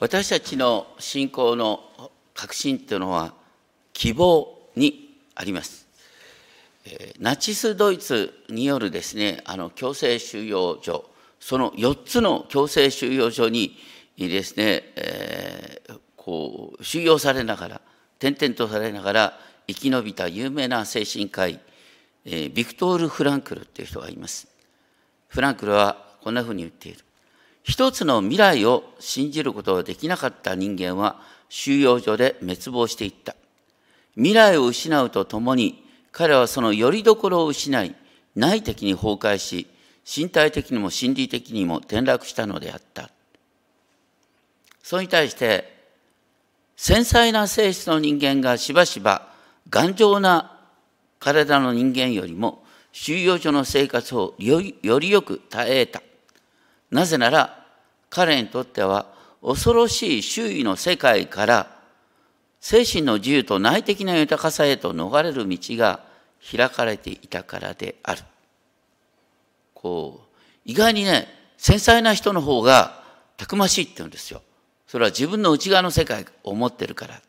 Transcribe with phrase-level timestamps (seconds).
[0.00, 1.80] 私たちの信仰の
[2.34, 3.34] 核心というのは
[3.92, 5.86] 希望にあります。
[7.18, 11.04] ナチス・ドイツによるですねあの強制収容所
[11.38, 13.76] その4つの強制収容所に
[14.16, 17.80] ですね、えー、こう収容されながら
[18.18, 21.60] 転々とされながら生き延びた有名な精神科医、
[22.24, 24.48] えー、ビクトール・フランクルっていう人がいます。
[25.28, 27.04] フランクルはこんなふうに言っている。
[27.62, 33.36] 一つの未来を信じることができなかった人間は収容所で滅亡していった。
[34.14, 37.94] 未来を失うとともに彼はその拠り所を失い
[38.34, 39.66] 内的に崩壊し
[40.04, 43.10] 身体的にも心理的にも転落したのであった。
[44.82, 45.78] それに対して
[46.76, 49.28] 繊細な性質の人間がしばしば
[49.68, 50.58] 頑丈な
[51.18, 56.02] 体の人間よりも収容所の生活をよりよく耐えた。
[56.90, 57.59] なぜなら
[58.10, 59.06] 彼にとっては
[59.42, 61.80] 恐ろしい周囲の世界から
[62.60, 66.00] 精神の自由と内的な豊かさへと逃れる道が
[66.44, 68.22] 開かれていたからである。
[69.74, 73.02] こう意外にね繊細な人の方が
[73.38, 74.42] たくましいって言うんですよ。
[74.86, 77.22] それは自分の内側の世界を持ってるから。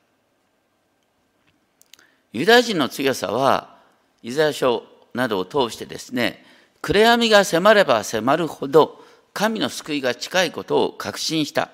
[2.33, 3.77] ユダヤ人の強さは
[4.23, 6.45] イザヤ書などを通してですね
[6.81, 9.00] 暗闇が迫れば迫るほど
[9.33, 11.69] 神の救いが近いことを確信した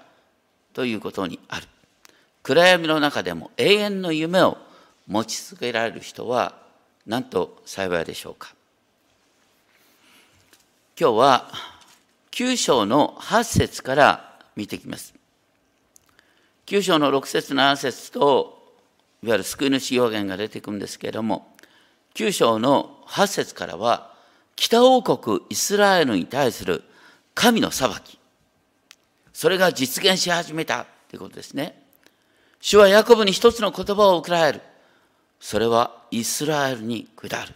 [0.73, 1.67] ということにある。
[2.43, 4.57] 暗闇の中でも永遠の夢を
[5.07, 6.55] 持ち続けられる人は
[7.05, 8.53] なんと幸いでしょうか。
[10.99, 11.51] 今日は
[12.31, 15.13] 9章の8節から見ていきます。
[16.67, 18.57] 9章の6節7節と
[19.23, 21.55] いわゆる救い主表現が出てくるんですけれども
[22.15, 24.13] 9章の8節からは
[24.55, 26.83] 北王国イスラエルに対する
[27.37, 28.17] 神の裁き。
[29.31, 31.79] それが実現し始めたということですね。
[32.59, 34.61] 主はヤコブに一つの言葉を送られる。
[35.39, 37.53] それはイスラエルに下る。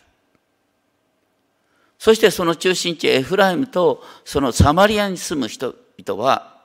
[1.97, 6.61] そしてその中心地エフライムとそのサマリアに住む人々は、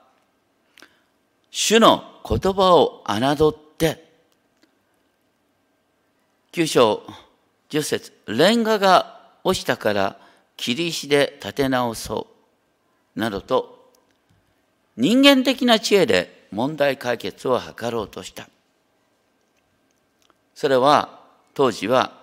[1.49, 4.07] 主の言葉を侮って、
[6.51, 7.01] 九章
[7.69, 10.19] 十節レンガが落ちたから
[10.55, 12.36] 切り石で立て直そう。
[13.17, 13.91] などと
[14.95, 18.47] 人間的な知恵で問題解決を図ろうとした。
[20.55, 21.19] それは
[21.53, 22.13] 当時は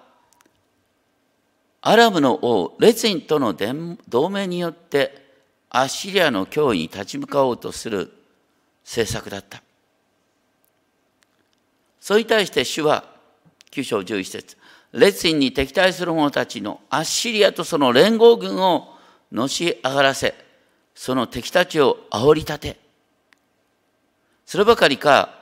[1.83, 3.55] アラブの王レツィンとの
[4.09, 5.23] 同盟によって
[5.69, 8.13] アッシリアの脅威に立ち向かおうとする
[8.85, 9.63] 政策だった。
[12.01, 13.05] それに対して主は
[13.71, 14.57] 9章11節
[14.93, 18.95] レツィンに敵対する者たちのアッシリアとその連合軍を
[19.33, 20.44] のし上がらせ
[20.95, 22.81] その敵たちを煽り立て、
[24.47, 25.35] そればかりか、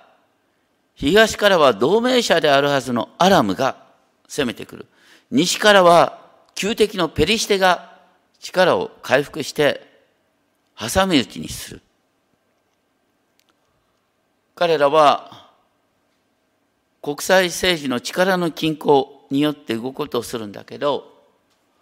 [0.94, 3.76] 東からは同盟者であるはずのアラムが
[4.28, 4.86] 攻めてくる。
[5.30, 6.20] 西からは
[6.54, 7.98] 旧敵のペリシテが
[8.38, 9.86] 力を回復して
[10.76, 11.82] 挟み撃ちにする。
[14.54, 15.50] 彼らは
[17.02, 21.10] 国際政治の力の均衡によって動くことするんだけど、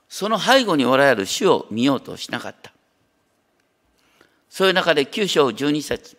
[0.08, 2.72] その背後におられる主を見ようとしなかった。
[4.50, 6.18] そういう中で9章12節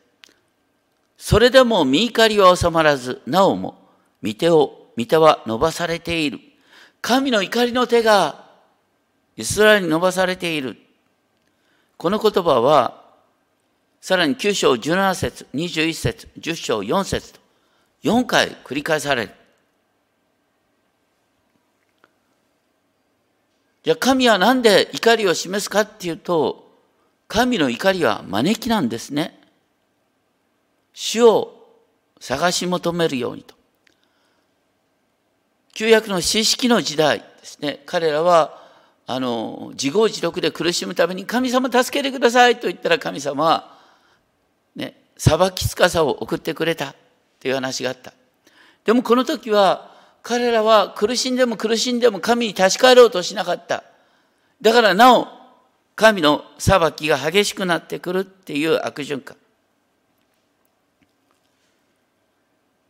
[1.18, 3.78] それでも見怒りは収まらず、なおも
[4.24, 6.40] 見手を、見手は伸ばされている。
[7.02, 8.50] 神の怒りの手が
[9.38, 10.78] イスラエルに伸ばされている。
[11.98, 13.04] この言葉は、
[14.00, 17.40] さらに9章17節、21節、10章4節と
[18.04, 19.32] 4回繰り返される。
[23.84, 26.71] じゃあ神は何で怒りを示すかっていうと、
[27.32, 29.40] 神の怒りは招きなんですね。
[30.92, 31.66] 主を
[32.20, 33.56] 探し求めるようにと。
[35.74, 37.84] 旧約の知識の時代ですね。
[37.86, 38.62] 彼らは、
[39.08, 43.78] あの、自業自得で苦しむために神様助けてくださいと言ったら神様は、
[44.76, 46.94] ね、裁きつかさを送ってくれた
[47.40, 48.12] という話があった。
[48.84, 53.86] でもこの時は、彼らは苦しんでも苦しんでも神に立ち返ろうとしなかった。
[54.62, 55.41] だからなお、
[56.02, 59.38] 神の裁きが激しくなってくるっていう悪循環。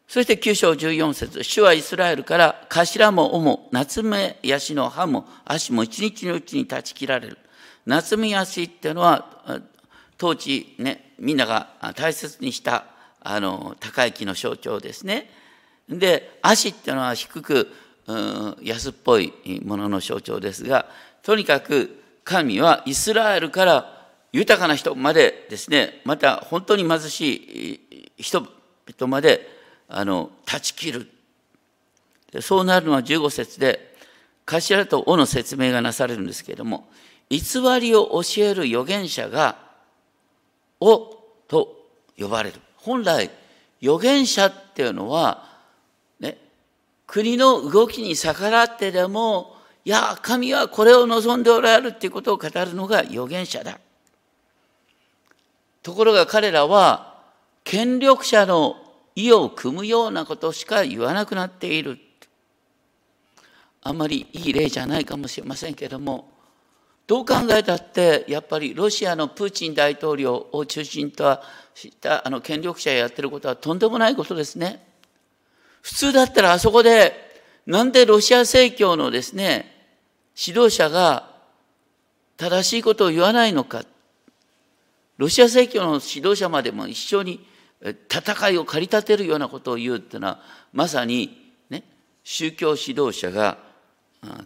[0.08, 7.38] そして9章14節主はイスラエルから頭も尾も夏目ヤシの葉も足も一日のうちに断ち切られる。
[7.86, 9.62] 夏目ヤシっていうのは
[10.18, 11.68] 当時ね、みんなが
[11.98, 12.86] 大切にした
[13.20, 15.30] あの高い木の象徴ですね。
[15.90, 17.68] で、足っていうのは低く、
[18.62, 19.34] 安っぽい
[19.66, 20.88] ものの象徴ですが、
[21.24, 27.80] とにかく神はイスラエルから豊かな人までですね、また本当に貧し
[28.18, 29.48] い人々まで
[29.88, 31.12] あの断ち切る。
[32.42, 33.94] そうなるのは15節で
[34.46, 36.88] 頭と尾の説明がなされるんですけれども
[37.30, 37.40] 偽
[37.80, 39.58] りを教える預言者が
[40.80, 41.18] 「尾」
[41.48, 42.60] と呼ばれる。
[42.78, 43.30] 本来
[43.82, 45.48] 預言者っていうのは
[46.20, 46.38] ね
[47.06, 53.80] 国の動きに逆らってでもいや神はこれを望んでおられるっていうことを語るのが預言者だ
[55.82, 57.20] ところが彼らは
[57.64, 58.76] 権力者の
[59.16, 61.98] 意を組むようなことしか言わなくなっている。
[63.84, 66.30] あんまりいい例じゃないかもしれませんけれども、
[67.08, 71.40] どう考えたってやっぱりロシアのプーチン大統領を中心と
[71.74, 74.86] したあの権力者やってることはとんでもないことですね。
[75.82, 77.32] 普通だったらあそこで
[77.66, 79.71] なんでロシア正教のですね
[80.44, 81.30] 指導者が
[82.38, 83.84] 正しいことを言わないのか。
[85.18, 87.46] ロシア正教の指導者までも一緒に
[88.10, 90.40] 戦いを駆り立てるようなことを言うっていうのは
[90.74, 91.84] まさに、ね、
[92.24, 93.60] 宗教指導者が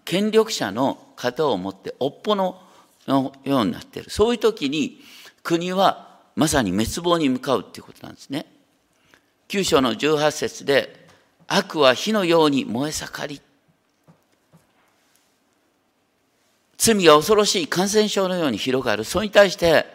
[0.04, 2.62] 権力者の方を持っておっぽの
[3.08, 5.00] ようになっているそういう時に
[5.44, 8.46] 国はまさに滅亡に向かうっていうことなんですね。
[9.48, 11.08] 9章の18節で
[11.48, 13.42] 悪は火のように燃え盛り
[16.78, 19.86] 罪が恐ろしい感染症のように広がるそれに対して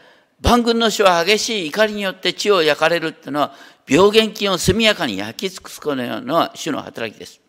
[0.40, 3.54] 万軍の主は激しい怒りによって血を焼かれるっていうのは
[3.86, 7.40] 病原菌を速やかに焼き尽くすこのような主の働きです。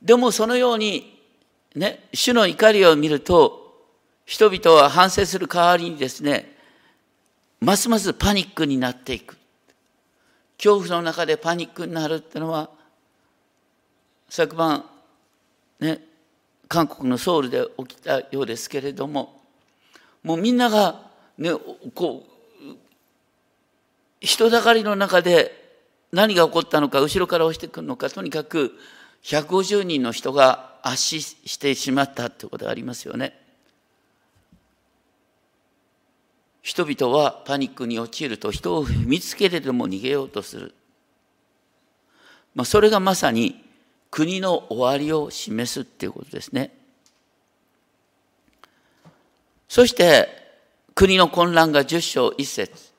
[0.00, 1.16] でもそのように
[1.74, 3.84] ね、主の怒りを見ると
[4.24, 6.56] 人々は反省する代わりにですね、
[7.60, 9.36] ますますパニックになっていく。
[10.56, 12.70] 恐怖の中でパニックになるっていうのは
[14.30, 14.86] 昨晩
[15.80, 16.00] ね
[16.68, 19.40] 韓国のソウルで起きたようですけれども
[20.22, 21.06] もうみんなが
[21.38, 21.50] ね、
[21.94, 22.76] こう
[24.20, 25.52] 人だかりの中で
[26.12, 28.72] 何が起こったのか後ろから押してくるのかとにかく
[29.22, 33.38] 150人の人が圧死してしまったということがありますよね。
[36.62, 40.74] 人々はパニックに陥ると人を見つけてでも逃げようとする。
[42.54, 43.65] まあ、それがまさに
[44.16, 46.70] 国の終わりを示すっていうことですね。
[49.68, 50.26] そして
[50.94, 52.92] 国の混乱が10章1節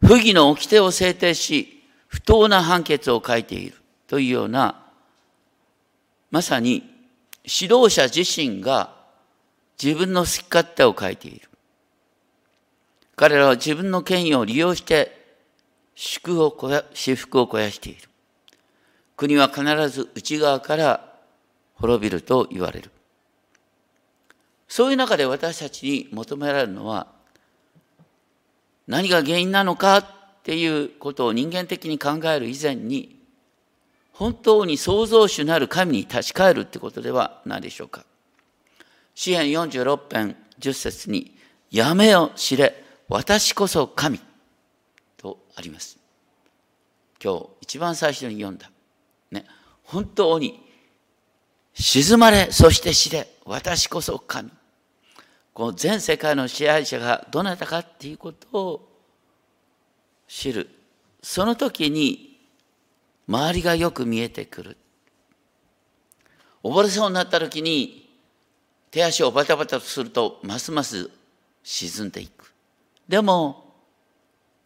[0.00, 3.74] 不義の掟を制定し、不当な判決を書いている
[4.06, 4.84] というような、
[6.30, 6.88] まさに
[7.42, 8.94] 指導者自身が
[9.82, 11.48] 自分の好き勝手を書いている。
[13.16, 15.40] 彼らは自分の権威を利用して
[15.96, 16.56] 祝を
[16.92, 18.08] 私服を肥やしている。
[19.16, 21.14] 国は必ず内側から
[21.74, 22.90] 滅びると言われる。
[24.68, 27.06] そういう中で私たちに求められるのは
[28.88, 30.06] 何が原因なのかっ
[30.42, 33.20] ていうことを人間的に考える以前に
[34.12, 38.04] 本当に創造主なる神に立ち返るってことではないでしょうか。
[39.14, 41.36] 詩篇46編10節に
[41.70, 44.20] 「やめよ知れ私こそ神」
[45.16, 45.98] とあります。
[47.22, 48.70] 今日一番最初に読んだ。
[49.84, 50.64] 本当に
[51.74, 54.50] 静まれそして知れ私こそ神。
[55.52, 58.88] この全世界の支配者がどなたかっていうことを
[60.26, 60.68] 知る。
[61.22, 62.40] その時に
[63.28, 64.76] 周りがよく見えてくる。
[66.62, 68.08] 溺れそうになった時に
[68.90, 71.10] 手足をバタバタとするとますます
[71.62, 72.52] 沈んでいく。
[73.08, 73.74] でも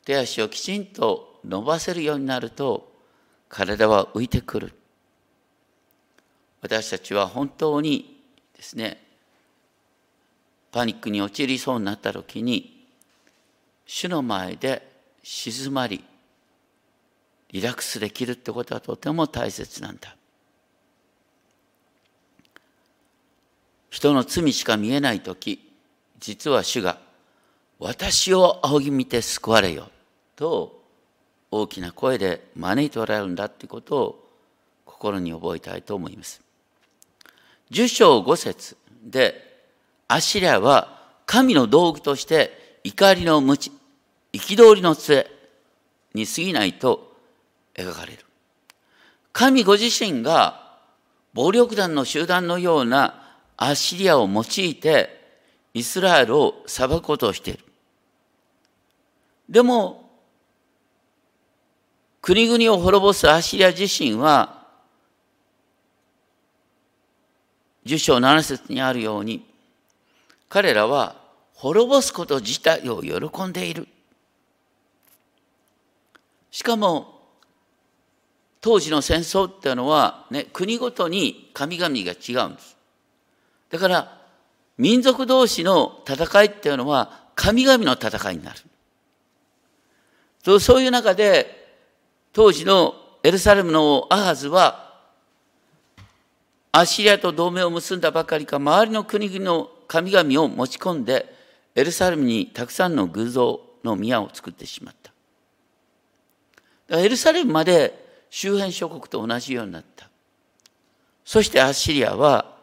[0.05, 2.93] 手足をきちんと伸ばせるようになると
[3.49, 4.73] 体は浮いてくる。
[6.61, 8.21] 私たちは本当に
[8.57, 9.01] ですね
[10.73, 12.87] パニックに陥りそうになった時に
[13.87, 14.87] 主の前で
[15.23, 16.05] 静まり
[17.51, 20.15] リラックスできるってことはとても大切なんだ
[23.91, 25.73] 人の罪しか見えない時
[26.21, 26.99] 実は主が
[27.79, 29.91] 「私を仰ぎ見て救われよ」
[30.37, 30.83] と
[31.51, 34.29] 大きな声で招いておられるんだってことを
[34.85, 36.48] 心に覚えたいと思います。
[37.71, 39.63] 10章5節で
[40.09, 43.71] アシリアは神の道具として怒りの無知、
[44.33, 45.31] 憤りの杖
[46.15, 47.15] に過ぎないと
[47.75, 48.25] 描かれる。
[49.33, 50.79] 神ご自身が
[51.35, 53.23] 暴力団の集団のような
[53.57, 55.19] アッシリアを用いて
[55.75, 57.65] イスラエルを裁くことをしている。
[59.49, 60.11] でも、
[62.21, 64.58] 国々を滅ぼすアッシリア自身は、
[67.89, 69.47] 10章7節にあるように、
[70.51, 71.17] 彼らは
[71.55, 73.89] 滅ぼすこと自体を喜んでいる。
[76.51, 77.19] しかも
[78.61, 82.77] 当時の戦争っていうのは、ね、国ごとに神々が違うんです。
[83.71, 84.19] だから
[84.77, 88.61] 民族同士の戦いっていうのは神々の戦いになる。
[90.61, 91.75] そういう中で
[92.33, 94.88] 当時のエルサレムのアハズは
[96.73, 101.35] アッシリアと同盟を結んだばかりか周りの国々の神々を持ち込んで
[101.75, 104.95] エルサレムにたくさんの偶像の宮を作ってしまっ
[106.89, 106.99] た。
[106.99, 110.09] エルサレムまで周辺諸国と同じようになった。
[111.25, 112.57] そしてアッシリアは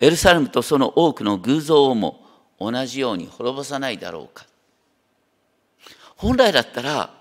[0.00, 2.20] エルサレムとその多くの偶像をも
[2.58, 4.46] 同じように滅ぼさないだろうか。
[6.16, 7.14] 本来だったら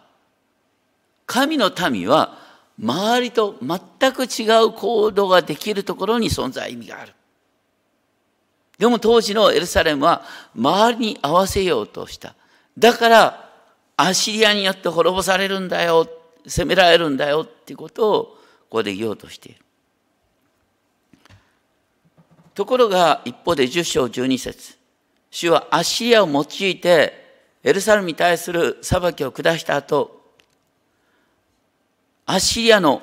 [1.26, 2.38] 神の民は
[2.82, 7.14] 周りと全く違う行動ができるところに存在意味がある。
[8.80, 10.24] でも当時のエルサレムは
[10.56, 12.34] 周りに合わせようとした。
[12.78, 13.50] だから
[13.96, 16.08] アッシリアによって滅ぼされるんだよ、
[16.48, 18.38] 責められるんだよっていうことをこ
[18.78, 19.62] こで言おうとしている。
[22.56, 24.76] ところが一方で10章12節
[25.30, 26.46] 主はアッシリアを用い
[26.82, 27.22] て
[27.64, 30.21] エルサレムに対する裁きを下した後、
[32.32, 33.02] アッシリアの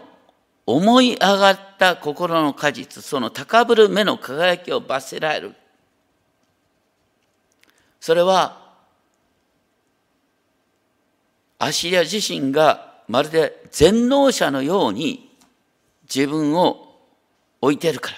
[0.64, 5.54] 思い上がった心の果実、その高ぶる目の輝きを罰せられる。
[8.00, 8.73] それは、
[11.58, 15.37] アッシリア自身がまるで全能者のように
[16.02, 16.97] 自分を
[17.61, 18.16] 置いてるから。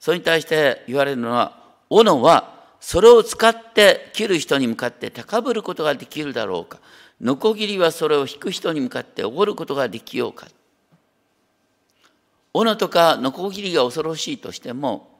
[0.00, 6.78] それに対して言われるのは、斧はそれを使って切る人に向かって高ぶることができるだろうか。
[7.20, 10.46] ノコギリはそれを引く人に向かっておごることができようか。
[12.52, 15.18] 斧とかノコギリが恐ろしいとしても、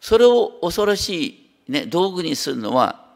[0.00, 3.06] それを恐ろしい、ね、道具にするのは、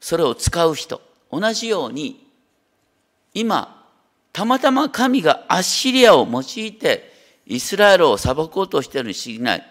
[0.00, 1.00] それを使う人。
[1.30, 2.26] 同じように、
[3.34, 3.84] 今、
[4.32, 7.12] たまたま神がアッシリアを用いて、
[7.46, 9.66] イスラエルを裁こうとしているに過ぎない。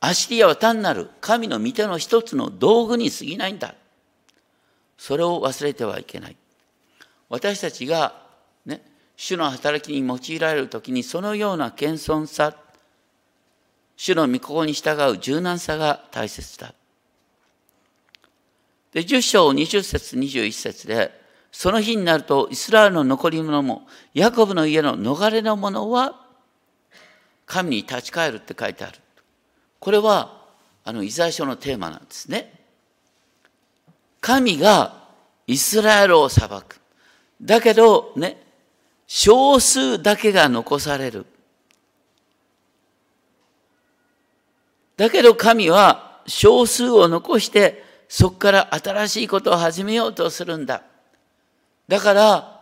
[0.00, 3.74] アッシリアは単なる神の御手の一つの道具に過ぎないんだ。
[4.98, 6.36] それを忘れてはいけない。
[7.28, 8.26] 私たちが、
[8.66, 8.82] ね、
[9.16, 12.54] 主の働きに用いられる時にそのような謙遜さ、
[13.96, 16.74] 主の御心に従う柔軟さが大切だ。
[18.92, 21.12] で、10章20節21節で、
[21.52, 26.26] その日になるとイスラエルの残り物も、ヤコブの家の逃れの者は、
[27.46, 28.98] 神に立ち返るって書いてある。
[29.78, 30.42] これは、
[30.84, 32.57] あの、イザヤ書のテーマなんですね。
[34.20, 34.94] 神が
[35.46, 36.80] イスラエルを裁く。
[37.40, 38.42] だけど、ね、
[39.06, 41.26] 少数だけが残される。
[44.96, 50.82] だけど神は少数を残してそこから新しいことを始めようとするんだ。
[51.86, 52.60] だから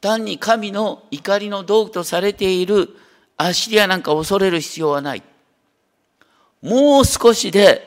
[0.00, 2.90] 単に神の怒りの道具とされている
[3.36, 5.22] アッシリアなんか恐れる必要はない。
[6.60, 7.84] もう少しで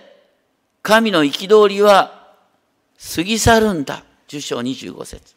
[0.82, 2.21] 神の憤りは
[3.16, 4.04] 過ぎ去るんだ。
[4.28, 5.36] 10章25節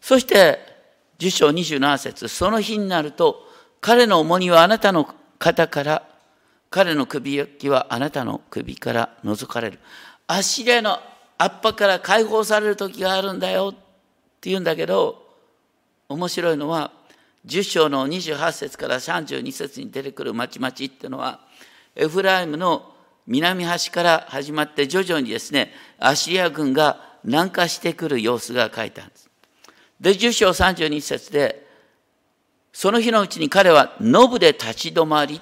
[0.00, 0.58] そして
[1.18, 3.40] 10章27節その日になると
[3.80, 6.08] 彼の重荷はあなたの肩から
[6.70, 9.80] 彼の首焼きはあなたの首から覗かれる。
[10.26, 10.98] アッシリアの
[11.38, 13.74] 圧迫から解放される時があるんだよっ
[14.40, 15.26] て言うんだけど
[16.08, 16.92] 面白いのは
[17.46, 21.40] 10章の28節から32節に出てくる町々ってのは
[21.94, 22.93] エフライムの
[23.26, 29.30] 南端から始まって徐々にですねアシリア軍が南下してくる様子が書いてあるんです。
[30.00, 31.66] で10章32節で
[32.72, 35.40] その日のうちに彼はノブで立ち止まりっ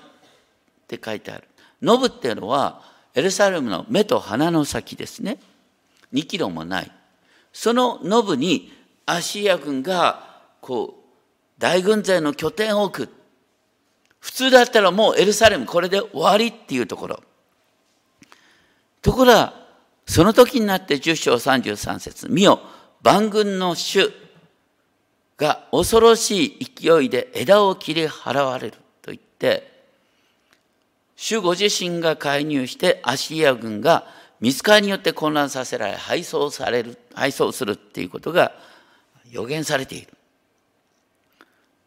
[0.87, 1.49] て書いてある。
[1.81, 2.83] ノブっていうのは
[3.15, 5.39] エルサレムの目と鼻の先ですね。
[6.13, 6.93] 2キロもない。
[7.53, 8.73] そのノブに
[9.07, 11.03] アシリア軍がこう
[11.59, 13.13] 大軍勢の拠点を置く。
[14.21, 17.23] 普通だったらもうエルサレムこれで終わりっていうところ。
[19.03, 19.55] ところが、
[20.07, 22.61] その時になって10章33節見よ、
[23.03, 24.13] 万軍の主
[25.37, 29.71] が恐ろしい勢いで枝を切り払われると言って、
[31.17, 34.07] 主ご自身が介入してアシリア軍が
[34.41, 38.53] 見つかりによって混乱させられ、配送される、配送するっていうことが
[39.31, 40.09] 予言されている。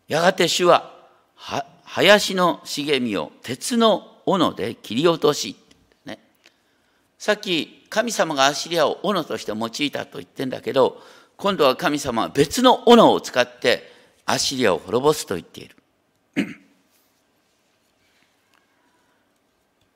[0.08, 0.94] やがて主は、
[1.36, 5.56] は林の茂みを鉄の斧で切り落とし、
[7.25, 11.01] さっき神様がアシリアを斧として用いたと言ってんだけど、
[11.38, 13.91] 今度は神様は別の斧を使って
[14.27, 15.75] アシリアを滅ぼすと言っている。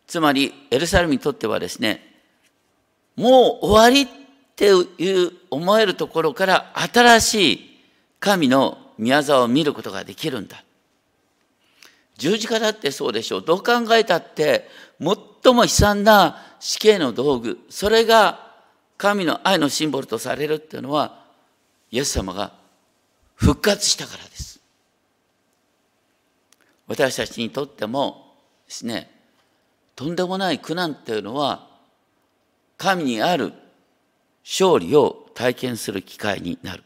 [0.07, 2.01] つまりエルサレムにとってはですね
[3.15, 7.79] もう終わりっっていう思えるところから新しい
[8.19, 10.65] 神の宮沢を見ることができるんだ。
[12.17, 13.41] 十字架だってそうでしょう。
[13.41, 14.67] どう考えたって
[14.99, 18.53] 最も悲惨な死刑の道具、それが
[18.97, 21.25] 神の愛のシンボルとされるっていうのは、
[21.91, 22.51] イエス様が
[23.35, 24.59] 復活したからです。
[26.87, 28.35] 私たちにとっても
[28.67, 29.09] ですね、
[29.95, 31.67] とんでもない苦難っていうのは、
[32.77, 33.53] 神にある
[34.43, 36.83] 勝利を体験する機会になる。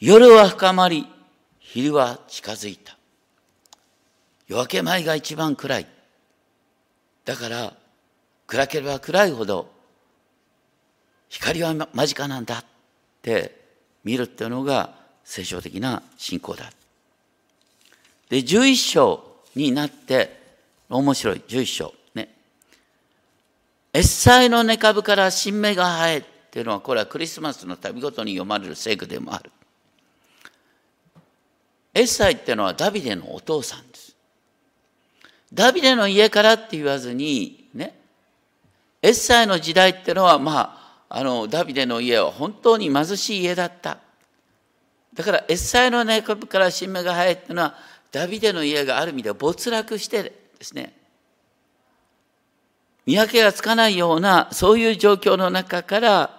[0.00, 1.06] 夜は深まり、
[1.58, 2.96] 昼は近づいた。
[4.48, 5.86] 夜明け前が一番暗い。
[7.24, 7.76] だから、
[8.52, 9.72] 暗ければ暗いほど、
[11.30, 12.64] 光は間近なんだっ
[13.22, 13.58] て
[14.04, 14.94] 見るっていうのが
[15.24, 16.70] 聖書的な信仰だ。
[18.28, 20.38] で、11章になって、
[20.90, 21.94] 面白い、11章。
[22.14, 22.28] ね。
[23.94, 29.50] エッサイの根株から新芽が生えっていうのは、これはクリスマスの旅ごとに読まれる聖句でもある。
[31.94, 34.14] エッサイっていうのはダビデのお父さんです。
[35.54, 37.61] ダビデの家からって言わずに、
[39.02, 40.78] エッサイの時代っていうのは、ま
[41.08, 43.98] あ、あの、ダビデの家は本当に貧しい家だった。
[45.12, 47.74] だから、エッサイの根株から新芽が生えっていうのは、
[48.12, 50.94] ダビデの家がある意味では没落してですね、
[53.04, 56.38] 見分けがつかないような、そういう状況の中から、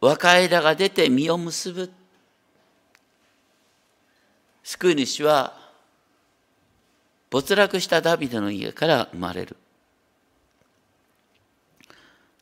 [0.00, 1.90] 若枝が出て実を結ぶ。
[4.64, 5.56] 救い主は、
[7.30, 9.56] 没落したダビデの家から生まれる。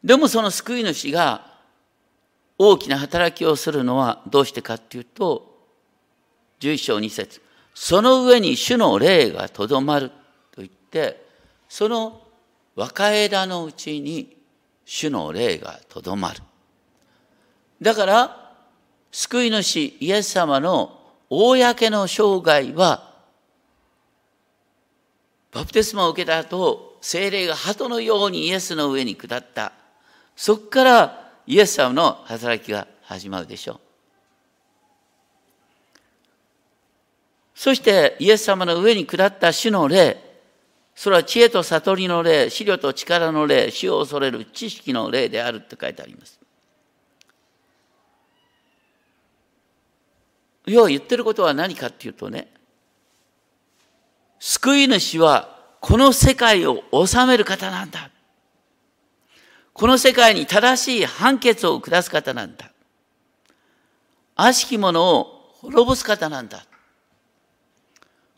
[0.05, 1.47] でもその救い主が
[2.59, 5.53] 大きな働きをするのはどうしてかっていうと、
[6.61, 7.41] 11章2節
[7.75, 10.17] その上に主の霊がとどまると
[10.59, 11.25] 言って、
[11.69, 12.23] その
[12.75, 14.37] 若枝のうちに
[14.85, 16.41] 主の霊がとどまる。
[17.81, 18.53] だから、
[19.11, 23.13] 救い主イエス様の公の生涯は、
[25.51, 29.73] バプテスマを受けた後、精霊が鳩のようにイエスの上に下った。
[30.37, 33.81] そこからイエス様の働きが始まるでしょう。
[37.55, 40.17] そしてイエス様の上に下った主の霊、
[40.95, 46.41] それは知恵と悟りの霊、資料と力の霊、死を恐れる知識の霊であるって書いてあります。
[50.67, 52.49] 要は言ってることは何かっていうとね、
[54.39, 58.12] 救い主はこの世界を治める方なんだ。
[59.73, 62.71] この世界に正しい判決を下す方なんだ。
[64.37, 66.65] 悪しき者を滅ぼす方なんだ。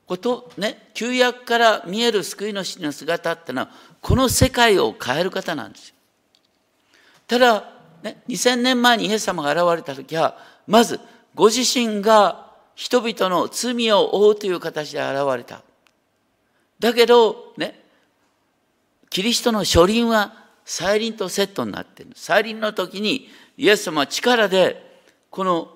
[0.07, 3.71] ことね、旧約から見える救い主の姿ってのは、
[4.01, 5.95] この世界を変える方なんですよ。
[7.27, 7.71] ただ、
[8.03, 11.01] ね、2000年前にイエス様が現れた時は、まず、
[11.35, 15.63] ご自身が人々の罪を負うという形で現れた。
[16.79, 17.83] だけど、ね、
[19.09, 22.13] キリストの書輪は再臨とセットになっている。
[22.15, 25.01] 再臨の時にイエス様は力で
[25.31, 25.69] この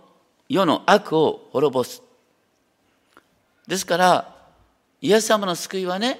[0.48, 2.02] 世の悪を滅ぼす。
[3.66, 4.36] ですから、
[5.00, 6.18] イエス様の救いはね、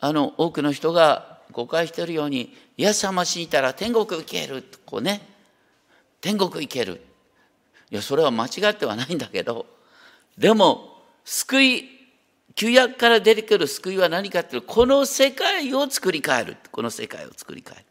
[0.00, 4.78] あの、多くの人が誤解しているように、イエス様死にたら天国行けると。
[4.86, 5.20] こうね、
[6.20, 7.02] 天国行ける。
[7.90, 9.66] いや、それは間違ってはないんだけど、
[10.38, 11.88] でも、救い、
[12.54, 16.56] 旧約から出てくる救いは何かっていうと、この世界を作り変える。
[16.70, 17.84] この世界を作り変え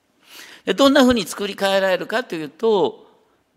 [0.67, 0.75] る。
[0.75, 3.07] どんなふうに作り変えられるかというと、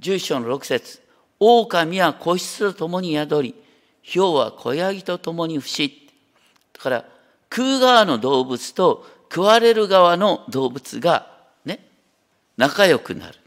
[0.01, 1.01] 11章の6節
[1.39, 3.55] 狼は子質と共に宿り、
[4.03, 6.11] 豹は小ヤギと共に伏し。
[6.73, 7.05] だから、
[7.55, 11.31] 食う側の動物と食われる側の動物が
[11.65, 11.87] ね、
[12.57, 13.39] 仲良くなる。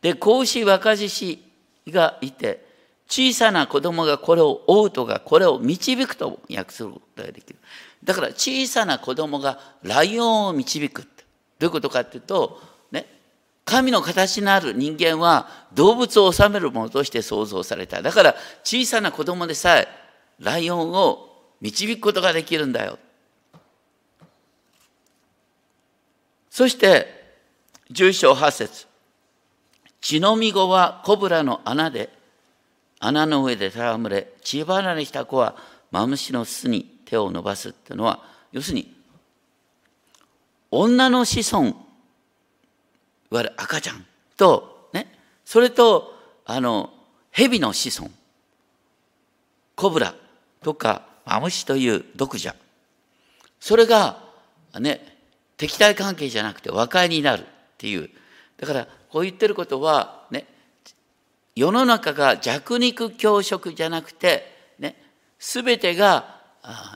[0.00, 1.42] で、子牛若獅子
[1.88, 2.69] がいて、
[3.10, 7.58] 小さな子供がこれを追うとか、これを導くと訳することができる。
[8.04, 11.24] だから小さな子供がライオンを導くって。
[11.58, 13.06] どういうことかっていうと、ね、
[13.64, 18.00] 神の形のある人間は動物を治めるものとして創造された。
[18.00, 19.88] だから小さな子供でさえ
[20.38, 21.28] ライオンを
[21.60, 22.98] 導くことができるんだよ。
[26.48, 27.08] そして、
[27.90, 28.86] 十章八節
[30.00, 32.19] 血のみ子はコブラの穴で、
[33.00, 35.56] 穴の上で戯れ、血離れした子は
[35.90, 38.94] マムシの巣に手を伸ばすっていうのは、要するに、
[40.70, 41.70] 女の子孫、い
[43.30, 44.04] わゆる赤ちゃん
[44.36, 45.10] と、ね、
[45.44, 46.92] それと、あの、
[47.32, 48.10] 蛇の子孫、
[49.74, 50.14] コブラ
[50.62, 52.54] とかマムシという毒蛇、
[53.60, 54.22] それが、
[54.78, 55.16] ね、
[55.56, 57.44] 敵対関係じゃなくて和解になるっ
[57.78, 58.10] ていう、
[58.58, 60.19] だからこう言ってることは
[61.56, 64.96] 世の中が弱肉強食じゃなくてね
[65.38, 66.40] 全てが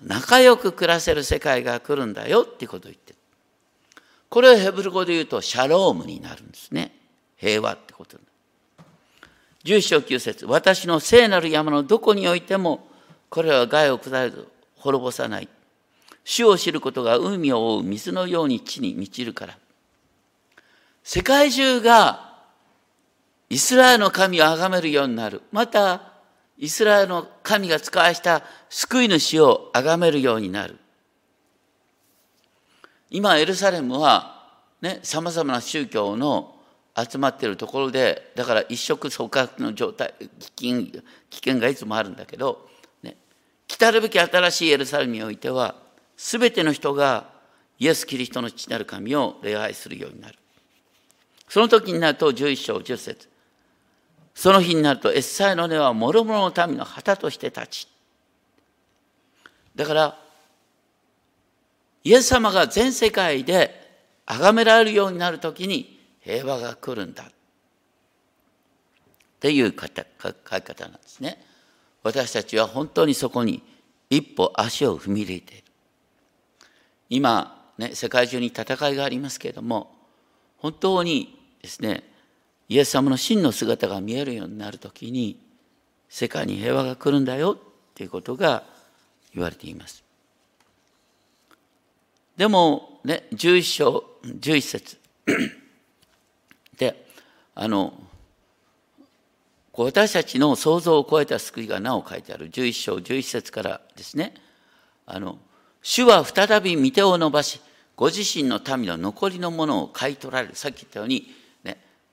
[0.02, 3.18] 仲良く暮らせる世界が来るんだよっていうことを言ってる。
[4.28, 6.94] これをヘブル語で言うとシャロームになるんですね。
[7.36, 8.18] 平和ってこと
[9.64, 12.86] 十章九節私の聖なる山のどこにおいても
[13.30, 15.48] これは害を下る滅ぼさない。
[16.24, 19.58] 主を知ることが海を覆う水のように地に満ちるから。
[21.02, 22.33] 世界中が
[23.50, 25.42] イスラエルの神を崇めるようになる。
[25.52, 26.12] また
[26.56, 30.78] イスラエルの神が使わした救い主を崇めるようになる。
[33.10, 34.48] 今エルサレムは
[34.80, 36.54] ねさまざまな宗教の
[36.96, 40.14] 集まっているところでだから一触即発の状態
[40.58, 42.68] 危険危険がいつもあるんだけど、
[43.02, 43.16] ね、
[43.66, 45.74] 来たるべき新しいエルサレムにおいては
[46.16, 47.30] 全ての人が
[47.78, 50.38] イエス・キリストの父なる神を礼拝するようになる。
[51.48, 53.28] その時になると11章10節。
[54.34, 57.88] その日になるとエッサイの根は諸々の民の旗として立ち
[59.74, 60.18] だから
[62.02, 63.80] イエス様が全世界で
[64.26, 67.26] 崇められるようになる時に平和が来るんだっ
[69.40, 71.42] ていう書き方なんですね。
[72.02, 73.62] 私たちは本当にそこに
[74.08, 75.64] 一歩足を踏み入れている。
[77.10, 79.94] 今、ね、世界中に戦いがありますけれども
[80.58, 82.02] 本当にですね
[82.68, 85.38] イエス様の真の姿が見えるようになる時に
[86.08, 87.58] 世界に平和が来るんだよっ
[87.94, 88.62] ていうことが
[89.34, 90.04] 言われています。
[92.36, 94.98] でもね11章11節。
[96.78, 97.06] で
[97.54, 97.92] あの
[99.72, 102.50] 私たちの想像を超えた救いがなお書いてある。
[102.50, 104.34] 11章11節からですね。
[105.06, 105.38] あの
[105.82, 107.60] 主は再び御手を伸ばし
[107.96, 110.56] ご自身の民の残りのものを買い取られる。
[110.56, 111.32] さっき言ったように、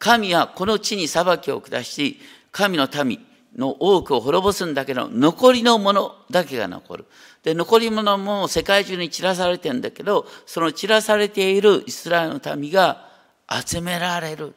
[0.02, 2.20] 神はこの地に裁きを下し
[2.52, 3.24] 神の民
[3.56, 7.06] の多くを滅ぼすんだけど残りのものだけが残る
[7.44, 13.08] で残り物も世界中に散らされてるんだけどその散らされているイスラエルの民が
[13.48, 14.56] 集められる。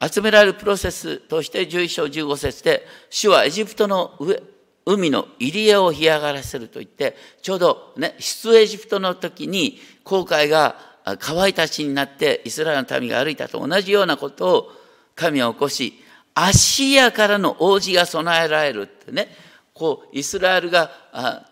[0.00, 4.38] 集められるプロセスとして11章15節で主はエジプトの上
[4.86, 10.76] 海の入り江を干上がらせると言ってちょうどね出エジプトの時に航海が
[11.18, 14.72] 乾いた地になってイスラエルの民が歩いたと同じようなことを
[15.14, 16.02] 神は起こし
[16.34, 19.28] アシアからの王子が備えられるってね。
[19.72, 20.90] こうイスラエルが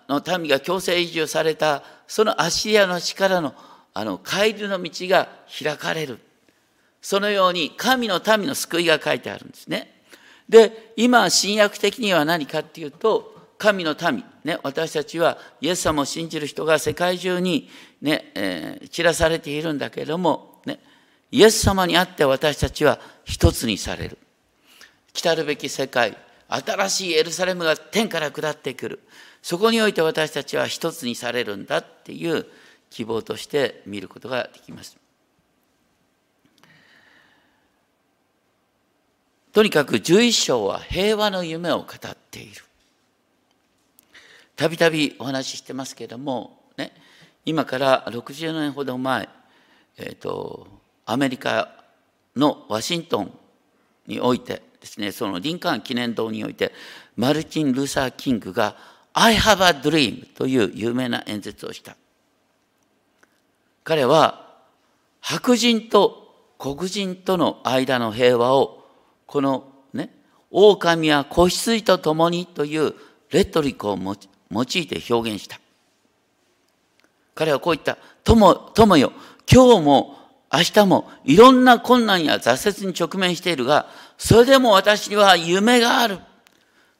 [0.08, 3.54] の民が強制移住されたそのアシアの力の
[3.94, 5.28] あの帰りの道が
[5.62, 6.18] 開かれる。
[7.02, 10.02] そのように神の民の救いが書いてあるんですね。
[10.48, 17.70] で今新約的には何かっていうと神の民、ね、私たちはイエス様を信じる人が世界中に
[18.00, 20.80] ね、えー、散らされているんだけれども、ね、
[21.30, 24.18] イエス様にあって私たちは一つにされる
[25.12, 26.16] 来るべき世界
[26.48, 29.00] 新しいエルサレムが天から下ってくる
[29.42, 32.46] そこにおいて私たちは一つにされるんだっていう
[32.90, 34.98] 希望として見ることができます。
[39.52, 42.64] とにかく11章は平和の夢を語っている。
[44.62, 46.92] たびたびお話ししてますけれども、ね、
[47.44, 49.28] 今から60年ほど前、
[49.98, 50.68] えーと、
[51.04, 51.82] アメリカ
[52.36, 53.36] のワシントン
[54.06, 56.70] においてですね、そのリンカーン記念堂において、
[57.16, 58.76] マルチン・ルーサー・キングが
[59.14, 61.96] I have a dream という有名な演説をした。
[63.82, 64.60] 彼は
[65.20, 68.84] 白人と黒人との間の平和を
[69.26, 70.10] このね
[70.52, 72.94] 狼は子羊と共にという
[73.32, 75.58] レトリックを持ち用いて表現した
[77.34, 79.12] 彼はこう言った友友よ
[79.50, 80.16] 今日も
[80.52, 83.86] 明日もいろんな困難や挫折に直面しているが
[84.18, 86.18] それでも私には夢がある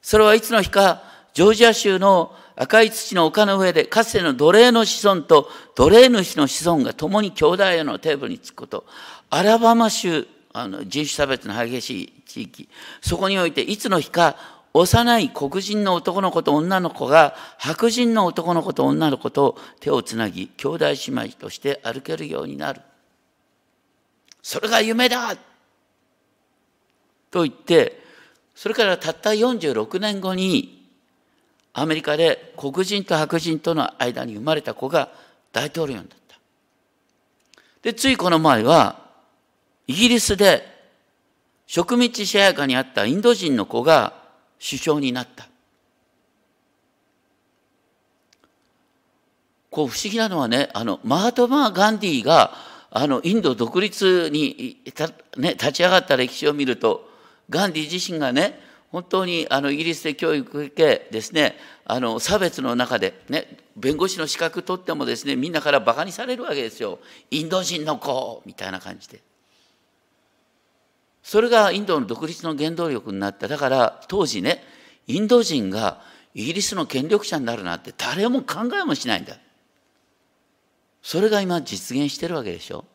[0.01, 8.85] それはいつの日かジョージア州の赤い土の丘の上で、かつての奴隷の子孫と奴隷主の子孫が共に兄弟へのテーブルにつくこと。
[9.29, 12.69] アラバマ州、あの人種差別の激しい地域。
[13.01, 14.35] そこにおいて、いつの日か、
[14.73, 22.81] 幼い黒人の男の子と女の子が白人の男の子と女の子と手をつなぎ兄弟姉妹として歩けるようになる
[24.41, 25.35] それが夢だ
[27.29, 28.01] と言って
[28.55, 30.83] それからたった46年後に
[31.73, 35.09] アメリカで黒人と白人との間に生まれた子が
[35.51, 36.39] 大統領になった。
[37.81, 39.01] で、ついこの前は、
[39.87, 40.65] イギリスで
[41.65, 44.22] 植民地支配下にあったインド人の子が
[44.63, 45.47] 首相になった。
[49.69, 52.53] こう不思議なのはね、あの、マートマー・ガンディが
[52.95, 54.77] あのインド独立に、
[55.37, 57.09] ね、立ち上がった歴史を見ると
[57.49, 58.59] ガンディ自身がね
[58.91, 66.99] 本当にあのイギリスで教育を受けですねあの差別の中でね弁護士の資格取ってもですねみんなからバカにされるわけですよ
[67.31, 69.19] インド人の子みたいな感じで
[71.23, 73.47] それがインドの独立の原動力になった。
[73.47, 74.63] だから当時ね
[75.07, 76.01] インド人が
[76.35, 79.37] イギリスの権力者になるなんて誰も考えもしないんだ。
[81.01, 82.85] それが今実現してるわけでしょ。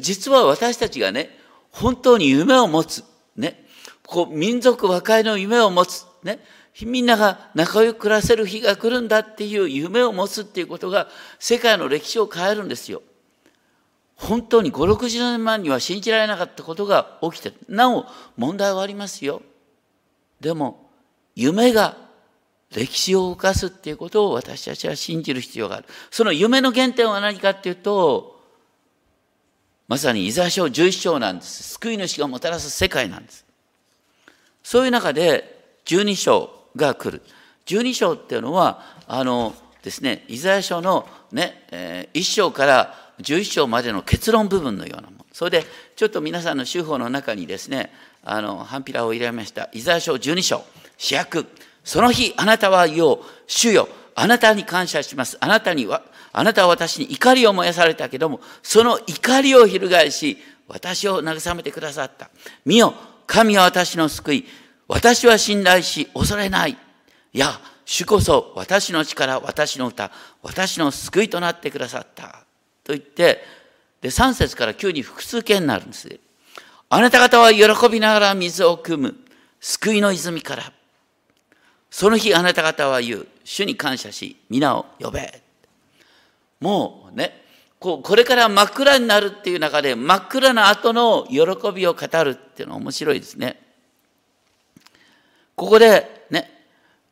[0.00, 1.30] 実は私たちがね
[1.70, 3.04] 本当に夢を持つ。
[3.36, 3.64] ね。
[4.06, 6.40] こう民族和解の夢を持つ、ね、
[6.82, 13.02] みんなが仲良く暮らせる日が来るんだっていう夢を持つっていうことが世界の歴史を変えるんですよ。
[14.16, 19.42] 本当に5、60年前には信じられなかったことが起きてなお問題はありますよ。
[20.40, 20.90] でも
[21.34, 21.96] 夢が
[22.70, 25.86] 歴史を動かすっていうことを私たちは信じる必要がある。
[26.10, 28.34] その夢の原点は何かっていうと
[29.86, 31.74] まさにイザヤ書11章なんです。
[31.74, 33.44] 救い主がもたらす世界なんです。
[34.62, 37.22] そういう中で12章が来る。
[37.66, 45.26] 12章っていうのは、あのですね、イザヤ書のね、えー、1章から11章までの結論部分のようなもの。
[45.32, 45.64] それで、
[45.96, 49.68] ちょっと皆さんの手法の中にですね、あの、ハンピラを入れました。
[49.72, 50.64] イザヤ書12章、
[50.96, 51.46] 主役。
[51.84, 55.36] その日、あなたは言おう、主よ、あなたに感謝します。
[55.40, 62.30] あなたには、あなたは私に怒りを燃やされたけども、その怒りを翻し、私を慰めてくださった。
[62.64, 62.94] 見よ、
[63.26, 64.46] 神は私の救い。
[64.88, 66.76] 私は信頼し恐れない。
[67.32, 70.10] いや、主こそ私の力、私の歌、
[70.42, 72.43] 私の救いとなってくださった。
[72.84, 73.42] と言って、
[74.00, 76.20] で、3節から9に複数形になるんです。
[76.90, 79.16] あなた方は喜びながら水を汲む。
[79.60, 80.72] 救いの泉から。
[81.90, 83.26] その日あなた方は言う。
[83.44, 85.42] 主に感謝し、皆を呼べ。
[86.60, 87.42] もうね、
[87.78, 93.60] ここれから真っ暗になるっていう中で真っ暗な後の喜びを語るっていうのは面白いですね。
[95.54, 96.50] ここでね、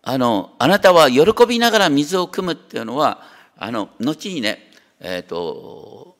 [0.03, 3.23] あの、あなたは喜びながら水を汲むっていうのは、
[3.57, 4.72] あの、後にね、
[5.05, 6.17] え、ー、と、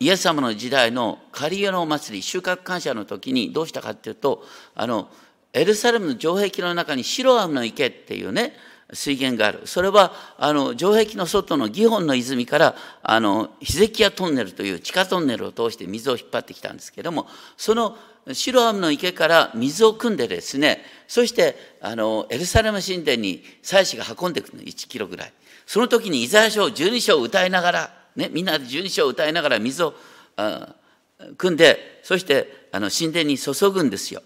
[0.00, 4.42] イエス様の時代のカリオのお祭り、収穫感謝の時にどうしたかっていうと、
[4.74, 5.10] あの、
[5.52, 8.54] エルサレムの城壁の中にシロアムの池っていうね、
[8.94, 9.66] 水源がある。
[9.66, 17.26] それは、あの、城壁の外のギホンの泉から、あの、ヒゼキヤトンネルという地下トンネルを通して水を引っ張ってきたんですけども、
[17.58, 17.98] その
[18.32, 25.32] シロアムの池から水を汲んでですね、そしてあのエルサレム神殿に祭司が運んでくるの、1キロぐらい。
[25.66, 29.94] その時にイザヤ書12章を歌いながら、ね、みんなで12章を歌いながら水を
[30.36, 34.22] 汲んで、そしてあの神殿に注ぐんですよ。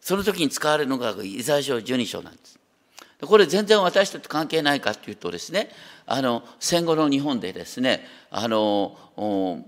[0.00, 2.56] その時に使われるのがイザヤ書12章なんです。
[3.20, 5.70] これ全然私たちと関係ないかというとですね
[6.04, 8.96] あの戦後の日本でですねあの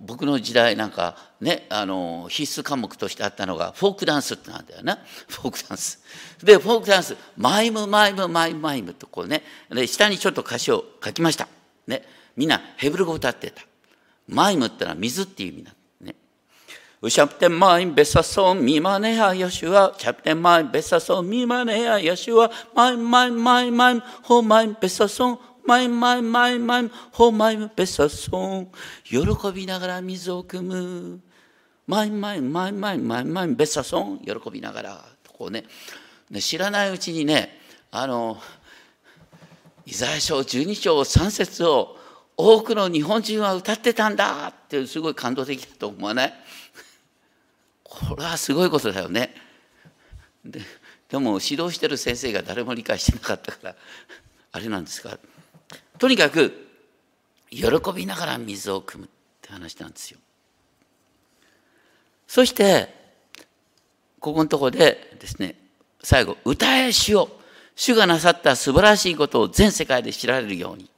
[0.07, 6.01] 僕の時代なんかねあの必須科目としてあったのがフォークダンスってなんだよな フォークダンス。
[6.43, 11.49] でフォークダンスマイムマイムマイムマイムとこうねで下にちょっと歌詞を書きました。
[11.87, 12.05] ね、
[12.39, 13.63] みんなヘブル語歌ってた。
[14.29, 15.79] מים ってのは水っていう意味なんだ。
[17.01, 26.51] ושאבתם מים בששון ממעייני הישועה、ושאבתם מים בששון ממעייני הישועה、מים מים מים מים、הו מים בששון、מים מים מים
[26.51, 28.71] מים、הו מים בששון、
[29.05, 29.19] 喜
[29.53, 31.21] びながら水を汲む。
[31.89, 35.05] מים מים מים מים מים מים מים בששון、喜びながら。
[35.37, 35.65] こうね、
[36.41, 37.59] 知らないうちにね、
[37.91, 38.41] あの、
[39.87, 41.98] イザヤ書十二章三節を、
[42.41, 46.35] 多くの日本人は歌ってたんだってすごい感動的だと思わない？
[47.83, 49.35] これはすごいことだよね。
[50.45, 50.61] で
[51.09, 53.75] でも指導してる先生が誰も理解してなかったから
[54.53, 55.19] あれなんですか？
[55.99, 56.69] とにかく
[57.51, 59.09] 喜びながら水を汲むっ
[59.43, 60.21] て話なんですよ。
[62.29, 62.95] そして
[64.21, 65.57] ここのとこでですね
[66.05, 67.41] 最後「歌え主を
[67.75, 70.89] 主がなさった素晴らしいことを全世界で知られるように」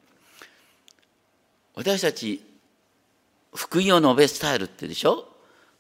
[1.75, 2.43] 私たち
[3.55, 5.27] 福音を述べ伝えるってでしょ？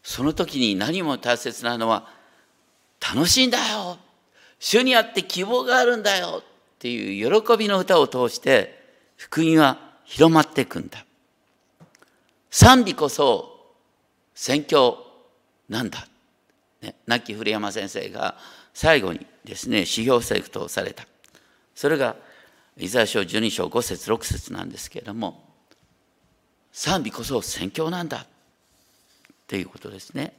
[0.02, 2.08] その時に何も大切なのは
[3.00, 3.98] 楽しいんだよ。
[4.58, 6.42] 主にあって希望があるんだよ。
[6.42, 6.44] っ
[6.78, 8.82] ていう喜びの歌を通して
[9.16, 11.04] 福音は広まっていくんだ。
[12.50, 13.74] 賛美こそ
[14.34, 15.06] 宣教
[15.68, 16.08] なんだ、
[16.80, 18.36] ね、亡き古山先生が
[18.72, 21.06] 最後にですね修行セクトをされた。
[21.74, 22.16] それが
[22.76, 25.44] イザヤ書12章5節6節なんですけれども
[26.72, 28.26] 賛美こそ宣教なんだ
[29.46, 30.32] ということですね。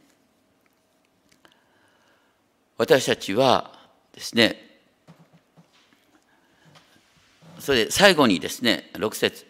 [2.77, 3.79] 私たちは
[4.13, 4.79] ですね、
[7.59, 9.45] それで最後にですね、6節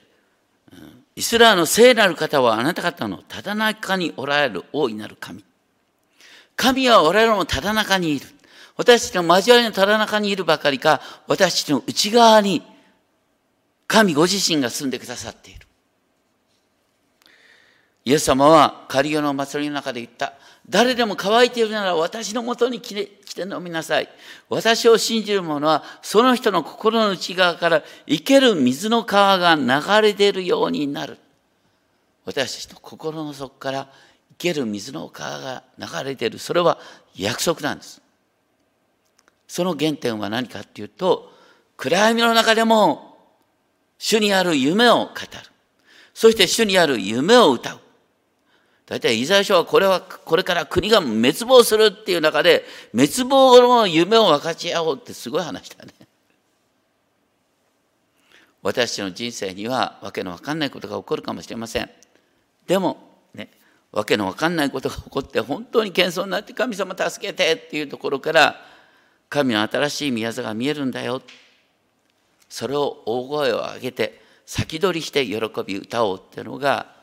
[1.15, 5.43] イスラエルの聖なる方はあなた方のただ中におられる大いなる神。
[6.55, 8.25] 神は我々もただ中にいる。
[8.75, 12.63] 私たちの交わりのただ中にいるばかりか、私たちの内側に
[13.87, 15.67] 神ご自身が住んでくださっている。
[18.03, 20.33] イエス様はカリオの祭りの中で言った。
[20.67, 24.09] 誰でも乾いているなら私のもとに来て来て飲みなさい。
[24.49, 31.17] 私を信じる者はその人の心の内側から生ける水の川が流れ出るようになる。
[32.25, 33.89] 私たちの心の底から
[34.31, 36.39] 生ける水の川が流れ出る。
[36.39, 36.79] それは
[37.15, 38.01] 約束なんです。
[39.47, 41.31] その原点は何かっていうと、
[41.77, 43.17] 暗闇の中でも
[43.97, 45.15] 主にある夢を語る。
[46.13, 47.80] そして主にある夢を歌う。
[48.91, 55.93] 大体イザヤ書はこれはこれから国が滅亡するっていう中で滅亡の夢を分かち合おうってすごい話だね。
[58.61, 61.89] 私の人生にはわけのわかんないことが起こるかもしれません。
[62.67, 62.97] でも
[63.33, 63.49] ね、
[63.93, 68.57] わけのわかんないことが起こって本当に謙遜になって神様助けてっていうところから
[69.29, 71.21] 神の新しい宮座が見えるんだよ。
[72.49, 76.99] それを大声を上げて先取りして喜び歌おうっていうのが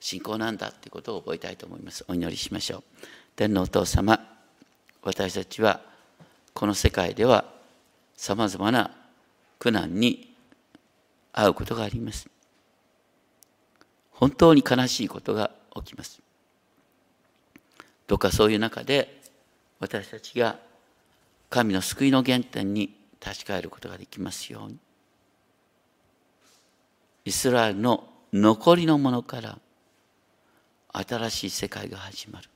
[0.00, 2.04] 信仰なんだということを覚えたいと思います。
[2.08, 2.82] お祈りしましょう。
[3.34, 4.20] 天皇お父様、
[5.02, 5.80] 私たちは
[6.54, 7.44] この世界では
[8.16, 8.90] さまざまな
[9.58, 10.34] 苦難に
[11.32, 12.28] 遭うことがあります。
[14.10, 16.20] 本当に悲しいことが起きます。
[18.06, 19.20] どうかそういう中で
[19.80, 20.58] 私たちが
[21.50, 24.78] 神の救いの原点に立ち返ることができますように。
[27.24, 29.58] イスラエルの残りのものから
[30.98, 32.48] 新しい世界が始まる。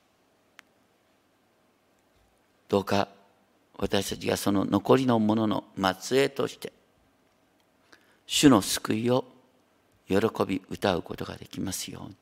[2.68, 3.09] どうか
[3.76, 5.64] 私たちがその残りのものの
[6.00, 6.72] 末裔として
[8.26, 9.24] 主の救いを
[10.09, 12.16] 喜び歌うことができますように。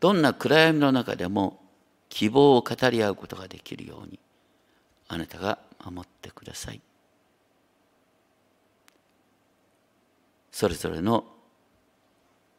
[0.00, 1.60] どんな暗闇の中でも
[2.08, 4.18] 希望を語り合うことができるように
[5.08, 6.80] あなたが守ってください。
[10.52, 11.24] それぞれの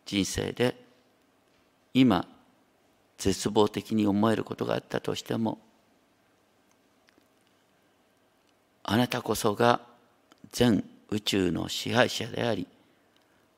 [0.06, 0.87] 人生で
[2.00, 2.28] 今
[3.18, 5.60] 絶望的に思えることがあったとしても
[8.84, 9.82] あなたこそが
[10.52, 12.68] 全宇宙の支配者であり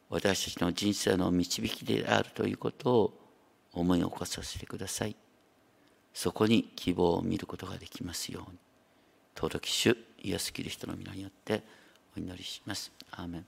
[0.09, 3.13] 私たちの人生の導きであるということを
[3.73, 5.15] 思い起こさせてください。
[6.13, 8.57] そこに希望を見ることができますように。
[9.35, 11.61] 尊き主イエス・キリストの皆によって
[12.17, 12.91] お祈りします。
[13.11, 13.45] アーメン。